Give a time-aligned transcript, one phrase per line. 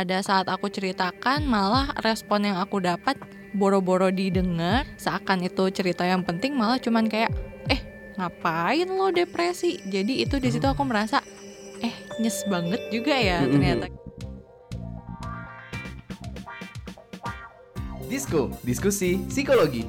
[0.00, 3.20] pada saat aku ceritakan malah respon yang aku dapat
[3.52, 7.28] boro-boro didengar seakan itu cerita yang penting malah cuman kayak
[7.68, 7.76] eh
[8.16, 11.20] ngapain lo depresi jadi itu di situ aku merasa
[11.84, 13.92] eh nyes banget juga ya ternyata
[18.08, 19.84] Disko, diskusi psikologi.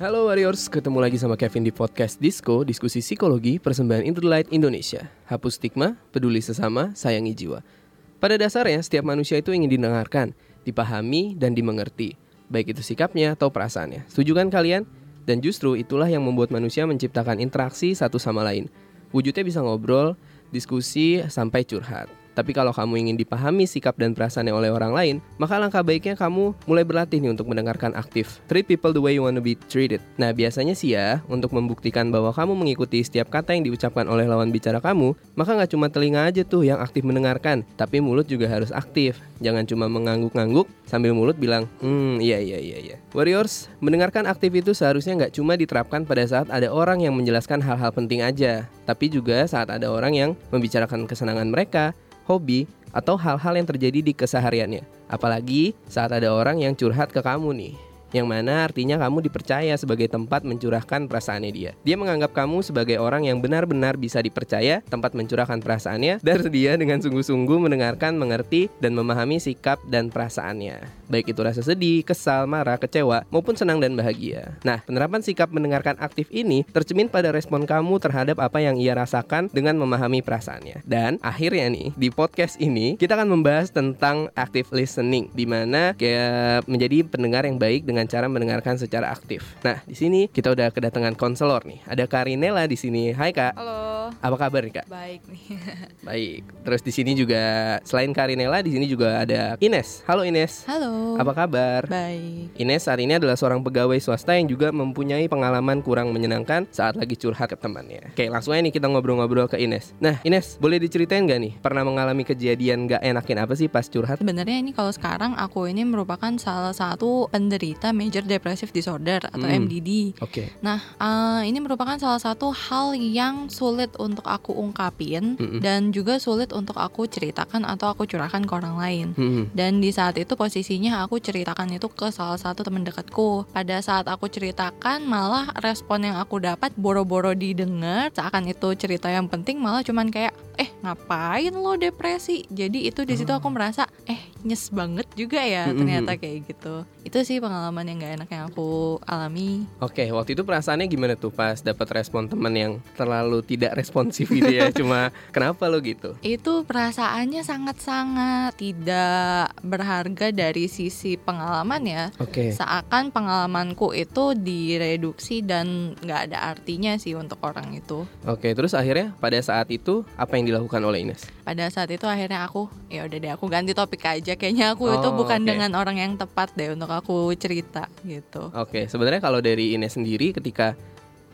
[0.00, 5.06] Halo Warriors, ketemu lagi sama Kevin di podcast Disko, diskusi psikologi persembahan Interlight Indonesia.
[5.30, 7.83] Hapus stigma, peduli sesama, sayangi jiwa.
[8.24, 10.32] Pada dasarnya, setiap manusia itu ingin didengarkan,
[10.64, 12.16] dipahami, dan dimengerti.
[12.48, 14.08] Baik itu sikapnya atau perasaannya.
[14.08, 14.88] Setuju kan kalian?
[15.28, 18.72] Dan justru itulah yang membuat manusia menciptakan interaksi satu sama lain.
[19.12, 20.16] Wujudnya bisa ngobrol,
[20.56, 22.08] diskusi, sampai curhat.
[22.34, 26.52] Tapi kalau kamu ingin dipahami sikap dan perasaannya oleh orang lain, maka langkah baiknya kamu
[26.66, 28.42] mulai berlatih nih untuk mendengarkan aktif.
[28.50, 30.02] Treat people the way you want to be treated.
[30.18, 34.50] Nah, biasanya sih ya, untuk membuktikan bahwa kamu mengikuti setiap kata yang diucapkan oleh lawan
[34.50, 38.74] bicara kamu, maka nggak cuma telinga aja tuh yang aktif mendengarkan, tapi mulut juga harus
[38.74, 39.16] aktif.
[39.38, 42.96] Jangan cuma mengangguk-ngangguk sambil mulut bilang, hmm, iya iya iya iya.
[43.14, 47.94] Warriors, mendengarkan aktif itu seharusnya nggak cuma diterapkan pada saat ada orang yang menjelaskan hal-hal
[47.94, 53.66] penting aja, tapi juga saat ada orang yang membicarakan kesenangan mereka, hobi, atau hal-hal yang
[53.66, 54.86] terjadi di kesehariannya.
[55.10, 57.74] Apalagi saat ada orang yang curhat ke kamu nih.
[58.14, 61.74] Yang mana artinya kamu dipercaya sebagai tempat mencurahkan perasaannya dia.
[61.82, 67.02] Dia menganggap kamu sebagai orang yang benar-benar bisa dipercaya, tempat mencurahkan perasaannya, dan dia dengan
[67.02, 70.86] sungguh-sungguh mendengarkan, mengerti, dan memahami sikap dan perasaannya.
[71.10, 74.54] Baik itu rasa sedih, kesal, marah, kecewa, maupun senang dan bahagia.
[74.62, 79.50] Nah, penerapan sikap mendengarkan aktif ini tercemin pada respon kamu terhadap apa yang ia rasakan
[79.50, 80.86] dengan memahami perasaannya.
[80.86, 86.70] Dan akhirnya nih, di podcast ini kita akan membahas tentang active listening, di mana kayak
[86.70, 89.56] menjadi pendengar yang baik dengan cara mendengarkan secara aktif.
[89.64, 91.80] Nah, di sini kita udah kedatangan konselor nih.
[91.88, 93.12] Ada Karinela di sini.
[93.14, 93.84] Hai Kak, halo
[94.20, 94.86] apa kabar nih Kak?
[94.88, 95.42] baik nih
[96.08, 96.42] Baik.
[96.64, 97.42] Terus di sini juga
[97.88, 100.04] selain Karinela, di sini juga ada Ines.
[100.04, 100.68] Halo Ines.
[100.68, 101.88] halo Apa kabar?
[101.88, 107.00] baik Ines saat ini adalah seorang pegawai swasta yang juga mempunyai pengalaman kurang menyenangkan saat
[107.00, 108.12] lagi curhat ke temannya.
[108.12, 109.96] Oke, langsung aja nih kita ngobrol-ngobrol ke Ines.
[110.02, 111.52] Nah, Ines, boleh diceritain gak nih?
[111.64, 114.20] Pernah mengalami kejadian gak enakin apa sih pas curhat?
[114.20, 119.64] Sebenarnya ini kalau sekarang aku ini merupakan salah satu penderita major depressive disorder atau Hmm.
[119.64, 120.18] MDD.
[120.18, 120.50] Oke.
[120.60, 125.60] Nah, eh, ini merupakan salah satu hal yang sulit untuk aku ungkapin Mm-mm.
[125.62, 129.06] dan juga sulit untuk aku ceritakan atau aku curahkan ke orang lain.
[129.14, 129.44] Hmm.
[129.54, 133.46] Dan di saat itu posisinya aku ceritakan itu ke salah satu teman dekatku.
[133.54, 139.30] Pada saat aku ceritakan malah respon yang aku dapat boro-boro didengar seakan itu cerita yang
[139.30, 142.42] penting malah cuman kayak eh ngapain lo depresi.
[142.50, 145.78] Jadi itu di situ aku merasa eh nyes banget juga ya Mm-mm.
[145.80, 146.84] ternyata kayak gitu.
[147.00, 149.64] Itu sih pengalaman yang gak enak yang aku alami.
[149.80, 154.52] Oke, waktu itu perasaannya gimana tuh pas dapat respon teman yang terlalu tidak responsif gitu
[154.52, 154.68] ya?
[154.78, 156.12] Cuma kenapa lo gitu?
[156.20, 162.04] Itu perasaannya sangat-sangat tidak berharga dari sisi pengalaman ya.
[162.20, 162.52] Oke.
[162.52, 168.04] seakan pengalamanku itu direduksi dan nggak ada artinya sih untuk orang itu.
[168.28, 171.24] Oke, terus akhirnya pada saat itu apa yang dilakukan oleh Ines?
[171.46, 174.33] Pada saat itu akhirnya aku ya udah deh aku ganti topik aja.
[174.34, 175.48] Kayaknya aku itu Oh, bukan oke.
[175.48, 178.50] dengan orang yang tepat deh untuk aku cerita gitu.
[178.52, 180.74] Oke, sebenarnya kalau dari Ines sendiri ketika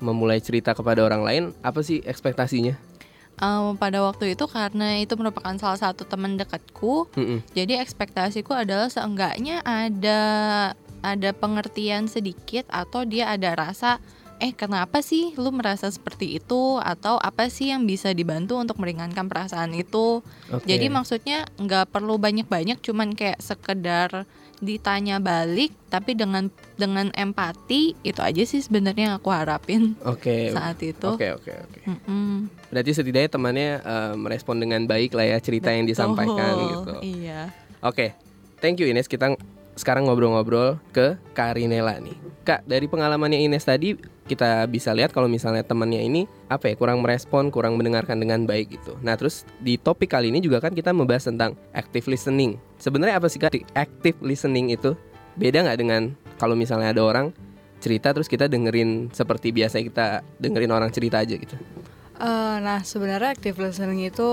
[0.00, 2.72] memulai cerita kepada orang lain, apa sih ekspektasinya?
[3.40, 7.40] Em, pada waktu itu karena itu merupakan salah satu teman dekatku, Mm-mm.
[7.56, 10.20] jadi ekspektasiku adalah seenggaknya ada
[11.00, 13.96] ada pengertian sedikit atau dia ada rasa
[14.40, 19.28] eh kenapa sih lu merasa seperti itu atau apa sih yang bisa dibantu untuk meringankan
[19.28, 20.64] perasaan itu Oke.
[20.64, 24.24] jadi maksudnya nggak perlu banyak-banyak cuman kayak sekedar
[24.60, 30.52] ditanya balik tapi dengan dengan empati itu aja sih sebenarnya yang aku harapin Oke.
[30.52, 31.80] saat itu Oke, oke, oke.
[31.84, 32.48] Mm-mm.
[32.72, 36.92] Berarti setidaknya temannya eh, merespon dengan baik lah ya cerita yang disampaikan Betul, gitu.
[37.04, 38.12] iya Oke,
[38.60, 39.08] thank you Ines.
[39.08, 39.32] Kita
[39.78, 42.16] sekarang ngobrol-ngobrol ke Karinela nih.
[42.44, 43.94] Kak, dari pengalamannya Ines tadi
[44.30, 48.78] kita bisa lihat kalau misalnya temannya ini apa ya kurang merespon, kurang mendengarkan dengan baik
[48.78, 48.94] gitu.
[49.02, 52.58] Nah, terus di topik kali ini juga kan kita membahas tentang active listening.
[52.78, 54.94] Sebenarnya apa sih Kak active listening itu?
[55.34, 57.30] Beda nggak dengan kalau misalnya ada orang
[57.80, 61.56] cerita terus kita dengerin seperti biasa kita dengerin orang cerita aja gitu.
[62.20, 64.28] Eh, nah sebenarnya active listening itu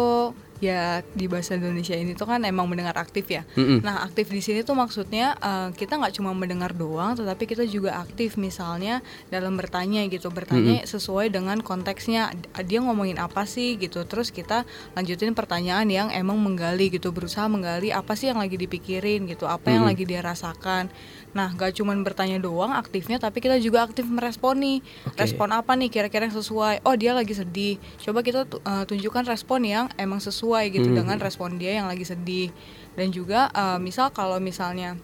[0.57, 3.45] ya di bahasa Indonesia ini tuh kan emang mendengar aktif ya.
[3.53, 3.85] Mm-mm.
[3.85, 8.01] Nah aktif di sini tuh maksudnya eh, kita nggak cuma mendengar doang, tetapi kita juga
[8.01, 12.33] aktif misalnya dalam bertanya gitu, bertanya sesuai dengan konteksnya
[12.65, 14.01] dia ngomongin apa sih gitu.
[14.03, 14.65] Terus kita
[14.97, 19.69] lanjutin pertanyaan yang emang menggali gitu, berusaha menggali apa sih yang lagi dipikirin gitu, apa
[19.69, 19.89] yang Mhm.
[19.93, 20.89] lagi dia rasakan.
[21.37, 24.77] Nah gak cuma bertanya doang aktifnya, tapi kita juga aktif merespon nih.
[25.05, 25.21] Oke.
[25.21, 26.81] Respon apa nih kira-kira yang sesuai?
[26.81, 27.77] Oh dia lagi sedih.
[28.01, 30.97] Coba kita eh, tunjukkan respon yang emang sesuai sesuai gitu Hmm.
[30.97, 32.55] dengan respon dia yang lagi sedih
[32.95, 34.95] dan juga eh, misal kalau misalnya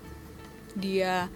[0.73, 1.27] dia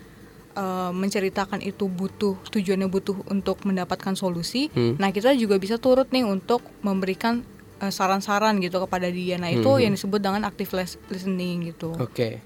[0.55, 4.95] eh, menceritakan itu butuh tujuannya butuh untuk mendapatkan solusi Hmm.
[4.95, 7.43] nah kita juga bisa turut nih untuk memberikan
[7.77, 9.83] eh, saran-saran gitu kepada dia nah itu Hmm.
[9.83, 12.39] yang disebut dengan active lis- listening gitu Oke.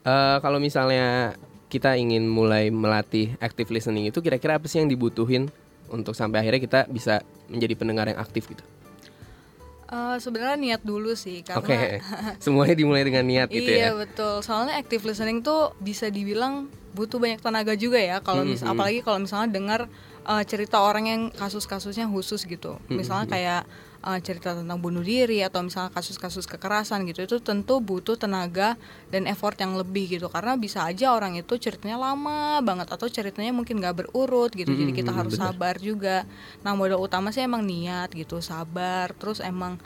[0.00, 5.52] Eh, kalau misalnya kita ingin mulai melatih active listening itu kira-kira apa sih yang dibutuhin
[5.86, 8.62] untuk sampai akhirnya kita bisa menjadi pendengar yang aktif gitu?
[9.86, 11.78] Eh, sebenarnya niat dulu sih karena Oke.
[12.44, 13.94] Semuanya dimulai dengan niat gitu iya ya.
[13.94, 14.42] betul.
[14.42, 18.18] Soalnya active listening tuh bisa dibilang butuh banyak tenaga juga ya.
[18.18, 18.72] Kalau mis Mhm.
[18.72, 19.80] apalagi kalau misalnya dengar
[20.26, 22.76] uh, cerita orang yang kasus-kasusnya khusus gitu.
[22.90, 22.96] Mhm.
[22.98, 23.62] Misalnya kayak
[24.02, 27.22] uh, cerita tentang bunuh diri atau misalnya kasus-kasus kekerasan gitu.
[27.24, 28.74] Itu tentu butuh tenaga
[29.14, 30.26] dan effort yang lebih gitu.
[30.26, 34.74] Karena bisa aja orang itu ceritanya lama banget atau ceritanya mungkin gak berurut gitu.
[34.74, 35.54] Jadi kita harus benar.
[35.54, 36.26] sabar juga.
[36.66, 39.14] Nah modal utama sih emang niat gitu, sabar.
[39.14, 39.78] Terus emang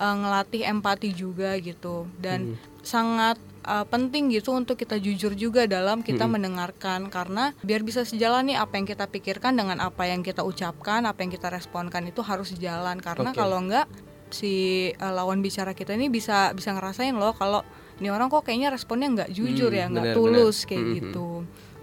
[0.00, 6.00] uh, ngelatih empati juga gitu dan sangat uh, penting gitu untuk kita jujur juga dalam
[6.00, 6.34] kita Mm-mm.
[6.36, 11.02] mendengarkan karena biar bisa sejalan nih apa yang kita pikirkan dengan apa yang kita ucapkan
[11.02, 13.38] apa yang kita responkan itu harus sejalan karena Oke.
[13.38, 13.86] kalau enggak
[14.28, 14.52] si
[14.96, 17.60] uh, lawan bicara kita ini bisa bisa ngerasain loh kalau
[17.98, 20.68] ini orang kok kayaknya responnya nggak jujur Hmm, ya nggak tulus benar.
[20.68, 20.94] kayak Mhm.
[20.96, 21.26] gitu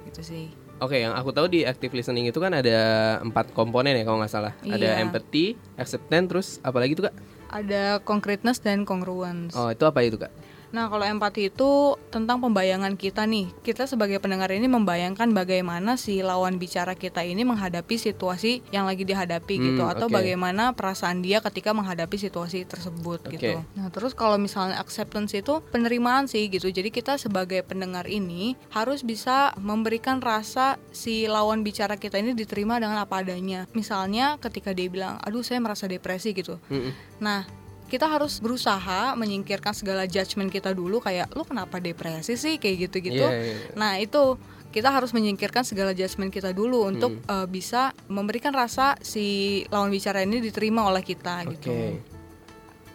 [0.06, 0.48] gitu sih
[0.80, 2.80] Oke, yang aku tahu di active listening itu kan ada
[3.20, 4.56] empat komponen ya kalau nggak salah.
[4.64, 5.04] Ada Iya.
[5.04, 7.16] empathy, acceptance, terus apa lagi tuh kak?
[7.50, 10.30] ada concreteness dan congruence Oh itu apa itu kak?
[10.70, 13.50] Nah, kalau empati itu tentang pembayangan kita nih.
[13.66, 19.02] Kita sebagai pendengar ini membayangkan bagaimana si lawan bicara kita ini menghadapi situasi yang lagi
[19.02, 20.14] dihadapi Hmm, gitu atau oke.
[20.14, 23.34] bagaimana perasaan dia ketika menghadapi situasi tersebut Oke.
[23.38, 23.66] gitu.
[23.74, 26.70] Nah, terus kalau misalnya acceptance itu penerimaan sih gitu.
[26.70, 32.78] Jadi kita sebagai pendengar ini harus bisa memberikan rasa si lawan bicara kita ini diterima
[32.78, 33.66] dengan apa adanya.
[33.74, 36.62] Misalnya ketika dia bilang, "Aduh, saya merasa depresi" gitu.
[36.70, 36.94] Mm-mm.
[37.20, 37.44] Nah,
[37.90, 43.26] kita harus berusaha menyingkirkan segala judgement kita dulu kayak lu kenapa depresi sih kayak gitu-gitu.
[43.26, 43.74] Iya, iya, iya.
[43.74, 44.38] Nah, itu
[44.70, 47.26] kita harus menyingkirkan segala judgement kita dulu untuk Hmm.
[47.26, 51.74] eh, bisa memberikan rasa si lawan bicara ini diterima oleh kita gitu.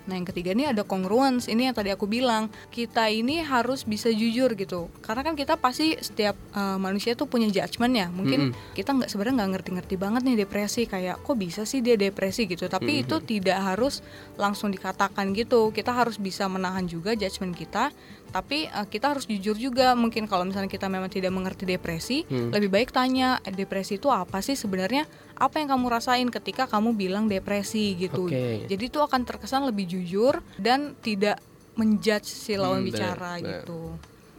[0.05, 1.49] Nah, yang ketiga ini ada congruence.
[1.49, 4.93] Ini yang tadi aku bilang, kita ini harus bisa jujur gitu.
[5.01, 8.13] Karena kan kita pasti setiap eh, manusia tuh punya judgement ya.
[8.13, 8.75] Mungkin Mm-mm.
[8.77, 12.69] kita nggak sebenarnya nggak ngerti-ngerti banget nih depresi kayak kok bisa sih dia depresi gitu.
[12.69, 13.05] Tapi Mm-hmm.
[13.09, 14.05] itu tidak harus
[14.37, 15.73] langsung dikatakan gitu.
[15.73, 17.89] Kita harus bisa menahan juga judgement kita.
[18.31, 19.93] Tapi eh, kita harus jujur juga.
[19.93, 22.51] Mungkin kalau misalnya kita memang tidak mengerti depresi, Hmm.
[22.51, 25.05] lebih baik tanya "Eh, depresi itu apa sih sebenarnya?
[25.35, 28.27] Apa yang kamu rasain ketika kamu bilang depresi gitu.
[28.27, 28.65] Oke.
[28.65, 31.43] Jadi itu akan terkesan lebih jujur dan tidak
[31.75, 33.55] menjudge si lawan Hmm, bicara benar, benar.
[33.61, 33.81] gitu.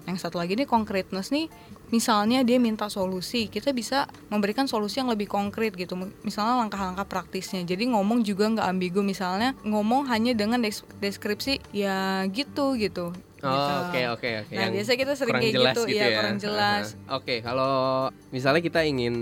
[0.05, 1.49] Yang satu lagi nih concreteness nih,
[1.89, 5.97] misalnya dia minta solusi, kita bisa memberikan solusi yang lebih konkret gitu.
[6.21, 7.65] Misalnya langkah-langkah praktisnya.
[7.65, 9.01] Jadi ngomong juga nggak ambigu.
[9.01, 13.11] Misalnya ngomong hanya dengan des- deskripsi ya gitu gitu.
[13.45, 13.74] Oh, Gitu.
[13.80, 14.53] oke oke oke.
[14.53, 16.86] Nah, Yang biasanya kita sering kayak jelas gitu, iya, kurang jelas.
[16.97, 17.15] Aha.
[17.15, 17.74] Oke, kalau
[18.30, 19.15] misalnya kita ingin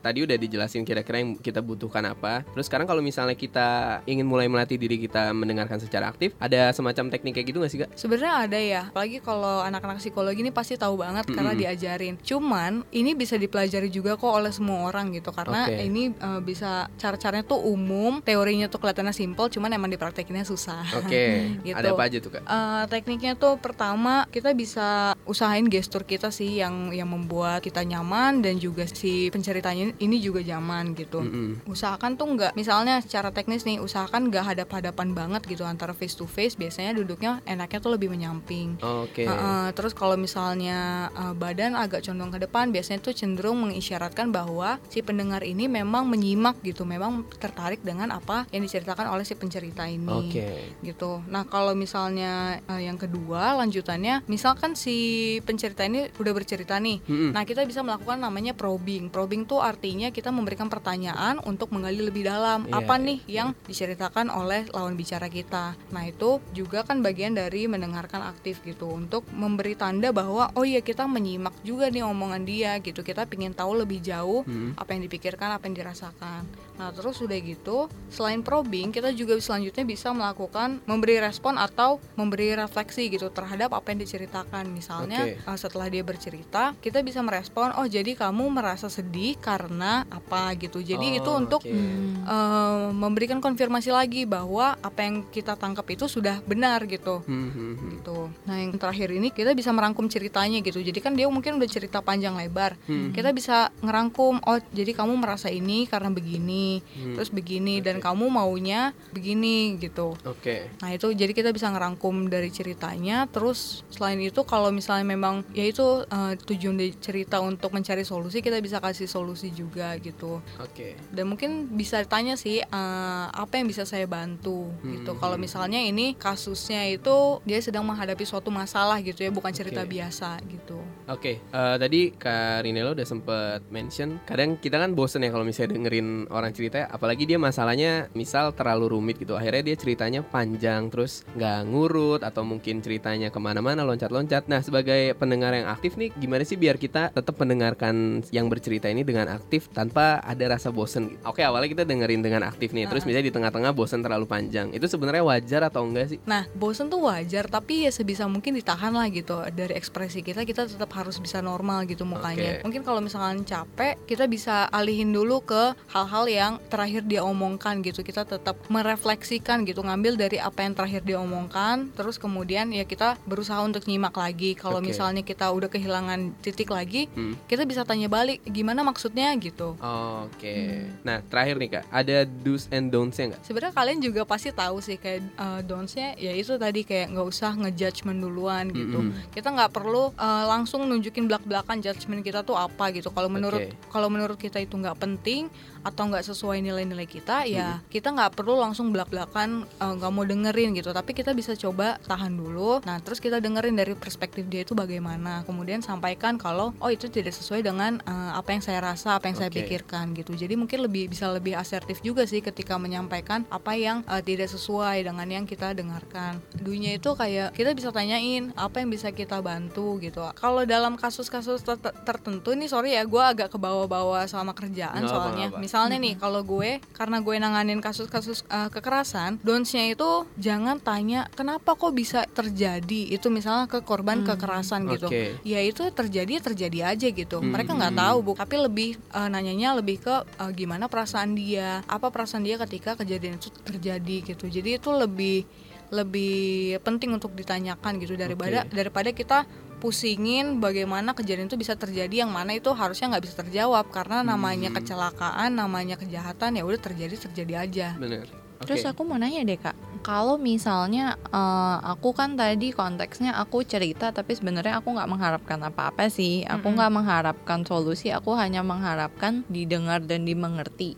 [0.00, 2.42] tadi udah dijelasin kira-kira yang kita butuhkan apa.
[2.54, 7.10] Terus sekarang kalau misalnya kita ingin mulai melatih diri kita mendengarkan secara aktif, ada semacam
[7.10, 7.90] teknik kayak gitu nggak sih kak?
[7.94, 11.62] Sebenarnya ada ya, apalagi kalau anak-anak psikologi ini pasti tahu banget karena Mm-mm.
[11.62, 12.14] diajarin.
[12.22, 15.82] Cuman ini bisa dipelajari juga kok oleh semua orang gitu karena Oke.
[15.82, 20.82] ini eh, bisa cara-caranya tuh umum, teorinya tuh kelihatannya simple, cuman emang dipraktekinnya susah.
[20.98, 21.26] Oke,
[21.66, 21.74] Gitu.
[21.76, 22.42] ada apa aja tuh kak?
[22.46, 28.40] Eh, tekniknya tuh pertama kita bisa usahain gestur kita sih yang yang membuat kita nyaman
[28.40, 31.24] dan juga si penceritanya ini juga nyaman gitu.
[31.24, 31.64] Mm-mm.
[31.64, 36.28] Usahakan tuh nggak, misalnya secara teknis nih, usahakan nggak hadap-hadapan banget gitu antara face to
[36.28, 36.54] face.
[36.54, 38.80] Biasanya duduknya enaknya tuh lebih menyamping.
[38.82, 39.24] Oke.
[39.24, 44.76] Heeh, terus kalau misalnya eh, badan agak condong ke depan, biasanya tuh cenderung mengisyaratkan bahwa
[44.92, 49.86] si pendengar ini memang menyimak gitu, memang tertarik dengan apa yang diceritakan oleh si pencerita
[49.86, 50.48] ini Oke.
[50.84, 51.22] gitu.
[51.28, 57.30] Nah kalau misalnya eh, yang kedua lanjutannya, misalkan si pencerita ini udah bercerita nih, Mm-mm.
[57.32, 59.08] nah kita bisa melakukan namanya probing.
[59.08, 63.06] Probing tuh artinya kita memberikan pertanyaan untuk menggali lebih dalam Iya, apa iya.
[63.06, 65.78] nih yang diceritakan oleh lawan bicara kita.
[65.94, 70.82] Nah itu juga kan bagian dari mendengarkan aktif gitu untuk memberi tanda bahwa oh iya
[70.82, 73.06] kita menyimak juga nih omongan dia gitu.
[73.06, 74.74] Kita pingin tahu lebih jauh Mm-mm.
[74.74, 76.42] apa yang dipikirkan, apa yang dirasakan.
[76.78, 82.54] Nah, terus udah gitu, selain probing, kita juga selanjutnya bisa melakukan memberi respon atau memberi
[82.54, 84.70] refleksi gitu terhadap apa yang diceritakan.
[84.70, 85.42] Misalnya Oke.
[85.42, 89.67] uh, setelah dia bercerita kita bisa merespon oh jadi kamu merasa sedih karena
[90.06, 91.68] apa gitu jadi itu Oh, untuk oke.
[91.68, 92.24] Hmm.
[92.24, 97.72] uh, memberikan konfirmasi lagi bahwa apa yang kita tangkap itu sudah benar gitu Hmm, hmm,
[97.74, 97.90] hmm.
[97.92, 98.18] gitu.
[98.44, 100.78] Nah yang terakhir ini kita bisa merangkum ceritanya gitu.
[100.78, 102.80] Jadi kan dia mungkin udah cerita panjang lebar.
[102.86, 103.10] Hmm.
[103.10, 104.40] Kita bisa ngerangkum.
[104.40, 107.12] Oh jadi kamu merasa ini karena begini, Hmm.
[107.12, 108.04] terus begini dan Oke.
[108.04, 110.16] kamu maunya begini gitu.
[110.22, 110.70] Oke.
[110.80, 113.26] Nah itu jadi kita bisa ngerangkum dari ceritanya.
[113.26, 118.40] Terus selain itu kalau misalnya memang ya itu eh, tujuan dari cerita untuk mencari solusi,
[118.40, 120.38] kita bisa kasih solusi juga gitu.
[120.62, 120.94] Oke.
[121.10, 125.18] Dan mungkin bisa tanya sih eh, apa yang bisa saya bantu gitu.
[125.18, 125.20] Hmm.
[125.20, 129.98] Kalau misalnya ini kasusnya itu dia sedang menghadapi suatu masalah gitu ya, bukan cerita Oke.
[129.98, 130.78] biasa gitu.
[131.08, 135.80] Oke, eh, tadi Kak Rinelo udah sempet mention kadang kita kan bosen ya kalau misalnya
[135.80, 139.32] dengerin orang cerita, apalagi dia masalahnya misal terlalu rumit gitu.
[139.32, 144.52] Akhirnya dia ceritanya panjang terus nggak ngurut atau mungkin ceritanya ke mana-mana loncat-loncat.
[144.52, 149.00] Nah sebagai pendengar yang aktif nih, gimana sih biar kita tetap mendengarkan yang bercerita ini
[149.00, 151.16] dengan aktif tanpa ada rasa bosen?
[151.16, 151.24] Gitu?
[151.24, 154.68] Oke, awalnya kita dengerin dengan aktif nih, terus misalnya di tengah-tengah bosen terlalu panjang.
[154.76, 156.18] Itu sebenarnya wajar atau enggak sih?
[156.28, 160.44] Nah, bosen tuh wajar, tapi ya sebisa mungkin ditahan lah gitu dari ekspresi kita.
[160.44, 162.60] Kita tetap harus bisa normal gitu mukanya.
[162.60, 162.68] Oke.
[162.68, 168.04] Mungkin kalau misalkan capek, kita bisa alihin dulu ke hal-hal yang terakhir dia omongkan gitu.
[168.04, 173.14] Kita tetap merefleksikan gitu, ngambil dari apa yang terakhir dia omongkan, terus kemudian ya kita
[173.24, 174.58] berusaha untuk nyimak lagi.
[174.58, 174.90] Kalau Oke.
[174.90, 177.38] misalnya kita udah kehilangan titik lagi, Hmm.
[177.46, 179.74] kita bisa tanya balik, gimana maksudnya gitu.
[180.22, 180.86] Oke.
[181.02, 183.42] Nah terakhir nih kak, ada do's and don'ts-nya nggak?
[183.48, 187.56] sebenarnya kalian juga pasti tahu sih kayak uh, don'ts-nya ya itu tadi kayak nggak usah
[187.56, 189.32] ngejudgment duluan gitu Mm-mm.
[189.32, 193.72] kita nggak perlu uh, langsung nunjukin belak belakan judgment kita tuh apa gitu kalau menurut
[193.72, 193.88] Oke.
[193.88, 195.48] kalau menurut kita itu nggak penting
[195.86, 200.74] atau nggak sesuai nilai-nilai kita ya kita nggak perlu langsung belak belakan nggak mau dengerin
[200.74, 204.74] gitu tapi kita bisa coba tahan dulu nah terus kita dengerin dari perspektif dia itu
[204.74, 209.27] bagaimana kemudian sampaikan kalau oh itu tidak sesuai dengan uh, apa yang saya rasa apa
[209.28, 209.62] yang saya Oke.
[209.62, 210.32] pikirkan gitu.
[210.32, 215.02] Jadi mungkin lebih bisa lebih asertif juga sih ketika menyampaikan apa yang uh, tidak sesuai
[215.02, 216.40] dengan yang kita dengarkan.
[216.54, 220.20] Dunia itu kayak kita bisa tanyain apa yang bisa kita bantu gitu.
[220.34, 225.06] Kalau dalam kasus-kasus ter- tertentu nih sorry ya gue agak ke bawah-bawah sama kerjaan Nggak
[225.06, 225.36] apa, soalnya.
[225.44, 225.60] nggak apa.
[225.60, 231.74] misalnya nih kalau gue karena gue nanganin kasus-kasus uh, kekerasan donsnya itu jangan tanya kenapa
[231.74, 233.10] kok bisa terjadi?
[233.10, 235.06] Itu misalnya ke korban kekerasan gitu.
[235.06, 235.36] Oke.
[235.42, 237.38] ya itu terjadi terjadi aja gitu.
[237.38, 238.00] Mereka nggak Hmm.
[238.00, 238.32] tahu bu.
[238.34, 243.42] Tapi lebih eh, nanyanya lebih ke eh, gimana perasaan dia apa perasaan dia ketika kejadian
[243.42, 245.42] itu terjadi gitu jadi itu lebih
[245.88, 248.76] lebih penting untuk ditanyakan gitu daripada Oke.
[248.76, 249.38] daripada kita
[249.78, 254.68] pusingin bagaimana kejadian itu bisa terjadi yang mana itu harusnya nggak bisa terjawab karena namanya
[254.68, 254.76] Hmm.
[254.82, 258.26] kecelakaan namanya kejahatan ya udah terjadi terjadi aja Bener.
[258.58, 258.90] Terus Oke.
[258.90, 264.32] aku mau nanya deh kak, kalau misalnya eh, aku kan tadi konteksnya aku cerita tapi
[264.32, 266.48] sebenarnya aku nggak mengharapkan apa-apa sih.
[266.48, 270.96] Aku nggak mengharapkan solusi, aku hanya mengharapkan didengar dan dimengerti.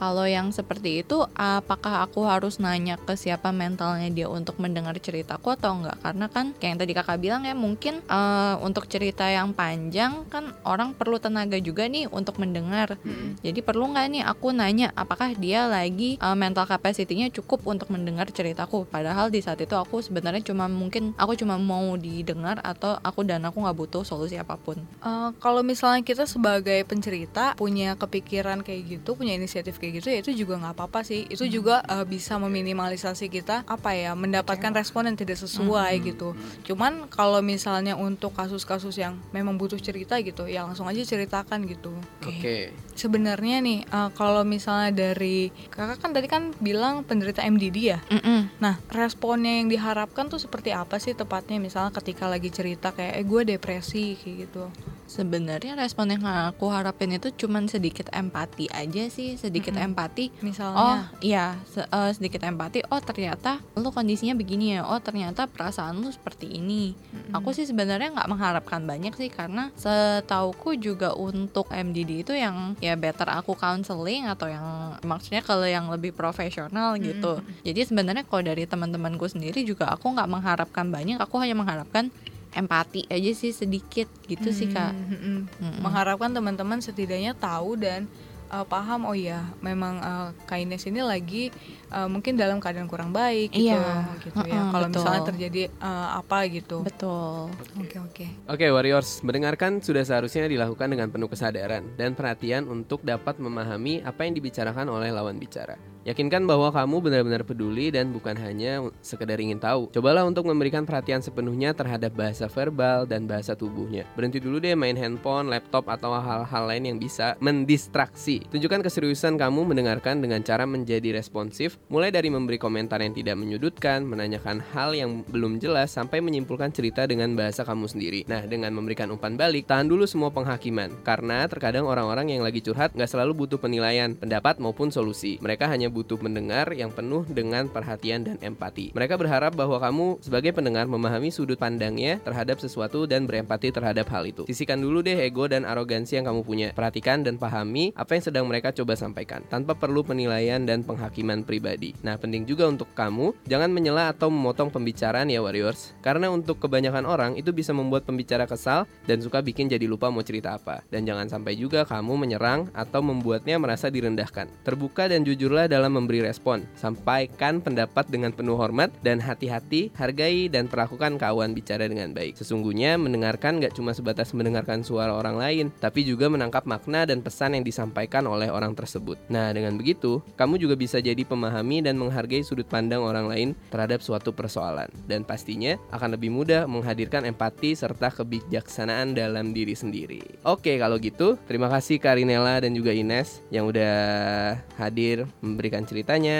[0.00, 5.52] Kalau yang seperti itu, apakah aku harus nanya ke siapa mentalnya dia untuk mendengar ceritaku
[5.52, 6.00] atau enggak?
[6.00, 10.56] Karena kan kayak yang tadi kakak bilang ya mungkin eh, untuk cerita yang panjang kan
[10.64, 12.96] orang perlu tenaga juga nih untuk mendengar.
[13.44, 18.28] Jadi perlu nggak nih aku nanya apakah dia lagi uh, mental capacity-nya cukup untuk mendengar
[18.30, 23.26] ceritaku padahal di saat itu aku sebenarnya cuma mungkin aku cuma mau didengar atau aku
[23.26, 24.78] dan aku nggak butuh solusi apa pun.
[24.80, 30.18] Eh, kalau misalnya kita sebagai pencerita punya kepikiran kayak gitu, punya inisiatif kayak gitu, ya
[30.22, 31.26] itu juga nggak apa-apa sih.
[31.26, 36.32] Itu juga eh, bisa meminimalisasi kita apa ya mendapatkan respon yang tidak sesuai gitu.
[36.66, 41.92] Cuman kalau misalnya untuk kasus-kasus yang memang butuh cerita gitu, ya langsung aja ceritakan gitu.
[42.24, 42.72] Oke.
[42.94, 47.98] Sebenarnya nih eh, kalau misalnya dari kakak kan tadi kan bilang penderita MDD ya.
[48.08, 48.62] Mm-mm.
[48.62, 51.58] Nah, responnya yang diharapkan tuh seperti apa sih tepatnya?
[51.58, 54.64] Misalnya ketika lagi cerita kayak, eh gue depresi kayak gitu.
[55.10, 59.90] Sebenarnya respon yang aku harapin itu cuman sedikit empati aja sih, sedikit Mm-mm.
[59.90, 60.30] empati.
[60.30, 62.86] Oh Misalnya, iya, se- eh, sedikit empati.
[62.86, 64.86] Oh ternyata lu kondisinya begini ya.
[64.86, 66.94] Oh ternyata perasaan lu seperti ini.
[66.94, 67.34] Mm-mm.
[67.34, 72.94] Aku sih sebenarnya nggak mengharapkan banyak sih karena setauku juga untuk MDD itu yang ya
[72.94, 74.62] better aku counseling atau yang
[75.02, 77.42] maksudnya kalau yang lebih profesional gitu.
[77.66, 81.18] Jadi sebenarnya kalau dari teman-temanku sendiri juga aku nggak mengharapkan banyak.
[81.18, 82.14] Aku hanya mengharapkan
[82.50, 84.90] empati aja sih sedikit gitu sih kak.
[84.90, 85.40] Mm, mm, mm.
[85.62, 85.80] Mm-mm.
[85.82, 88.10] mengharapkan teman-teman setidaknya tahu dan
[88.50, 91.54] uh, paham oh ya memang uh, Kaines ini lagi
[91.90, 94.06] uh, mungkin dalam keadaan kurang baik gitu, Iya.
[94.22, 94.70] gitu ya.
[94.70, 96.86] Kalau misalnya terjadi uh, apa gitu.
[96.86, 97.50] Betul.
[97.76, 98.26] Oke oke.
[98.48, 104.24] Oke Warriors, mendengarkan sudah seharusnya dilakukan dengan penuh kesadaran dan perhatian untuk dapat memahami apa
[104.24, 105.76] yang dibicarakan oleh lawan bicara.
[106.00, 109.92] Yakinkan bahwa kamu benar-benar peduli dan bukan hanya sekedar ingin tahu.
[109.92, 114.08] Cobalah untuk memberikan perhatian sepenuhnya terhadap bahasa verbal dan bahasa tubuhnya.
[114.16, 118.48] Berhenti dulu deh main handphone, laptop, atau hal-hal lain yang bisa mendistraksi.
[118.48, 124.04] Tunjukkan keseriusan kamu mendengarkan dengan cara menjadi responsif, mulai dari memberi komentar yang tidak menyudutkan,
[124.04, 128.20] menanyakan hal yang belum jelas, sampai menyimpulkan cerita dengan bahasa kamu sendiri.
[128.26, 130.90] Nah, dengan memberikan umpan balik, tahan dulu semua penghakiman.
[131.06, 135.38] Karena terkadang orang-orang yang lagi curhat nggak selalu butuh penilaian, pendapat maupun solusi.
[135.38, 138.90] Mereka hanya butuh mendengar yang penuh dengan perhatian dan empati.
[138.92, 144.26] Mereka berharap bahwa kamu sebagai pendengar memahami sudut pandangnya terhadap sesuatu dan berempati terhadap hal
[144.26, 144.42] itu.
[144.50, 146.68] Sisihkan dulu deh ego dan arogansi yang kamu punya.
[146.74, 151.69] Perhatikan dan pahami apa yang sedang mereka coba sampaikan tanpa perlu penilaian dan penghakiman pribadi.
[152.02, 155.92] Nah, penting juga untuk kamu jangan menyela atau memotong pembicaraan ya warriors.
[156.00, 160.24] Karena untuk kebanyakan orang itu bisa membuat pembicara kesal dan suka bikin jadi lupa mau
[160.24, 160.82] cerita apa.
[160.88, 164.48] Dan jangan sampai juga kamu menyerang atau membuatnya merasa direndahkan.
[164.64, 166.64] Terbuka dan jujurlah dalam memberi respon.
[166.74, 172.38] Sampaikan pendapat dengan penuh hormat dan hati-hati, hargai dan perlakukan kawan bicara dengan baik.
[172.38, 177.58] Sesungguhnya mendengarkan gak cuma sebatas mendengarkan suara orang lain, tapi juga menangkap makna dan pesan
[177.58, 179.18] yang disampaikan oleh orang tersebut.
[179.28, 181.20] Nah, dengan begitu, kamu juga bisa jadi
[181.60, 184.88] pemahami dan menghargai sudut pandang orang lain terhadap suatu persoalan.
[185.08, 190.24] Dan pastinya akan lebih mudah menghadirkan empati serta kebijaksanaan dalam diri sendiri.
[190.44, 196.36] Oke, kalau gitu, terima kasih Karinela dan juga Ines yang udah hadir memberi memberikan ceritanya,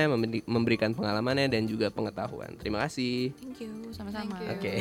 [0.49, 2.57] memberikan pengalamannya dan juga pengetahuan.
[2.59, 3.37] Terima kasih.
[3.39, 4.41] Thank you, sama-sama.
[4.49, 4.81] Oke.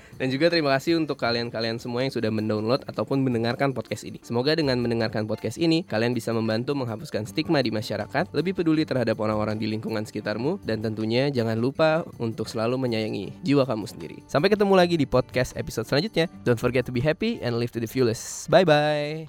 [0.20, 4.20] dan juga terima kasih untuk kalian-kalian semua yang sudah mendownload ataupun mendengarkan podcast ini.
[4.20, 9.16] Semoga dengan mendengarkan podcast ini, kalian bisa membantu menghapuskan stigma di masyarakat, lebih peduli terhadap
[9.16, 14.20] orang-orang di lingkungan sekitarmu, dan tentunya jangan lupa untuk selalu menyayangi jiwa kamu sendiri.
[14.28, 16.28] Sampai ketemu lagi di podcast episode selanjutnya.
[16.44, 18.52] Don't forget to be happy and live to the fullest.
[18.52, 19.24] Bye-bye.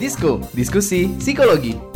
[0.00, 1.91] Disko, diskusi psikologi.